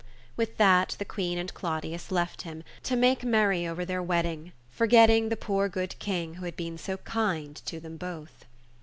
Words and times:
With 0.35 0.57
that 0.57 0.95
the 0.97 1.05
Queen 1.05 1.37
and 1.37 1.53
Claudius 1.53 2.09
left 2.11 2.41
him, 2.41 2.63
to 2.81 2.95
make 2.95 3.23
merry 3.23 3.67
over 3.67 3.85
their 3.85 4.01
wedding, 4.01 4.51
forgetting 4.71 5.29
the 5.29 5.37
poor 5.37 5.69
good 5.69 5.93
King 5.99 6.33
who 6.33 6.45
had 6.45 6.57
been 6.57 6.79
so 6.79 6.97
kind 6.97 7.55
to 7.67 7.79
them 7.79 7.97
both. 7.97 8.45